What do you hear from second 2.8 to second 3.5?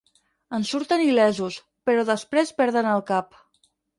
el cap.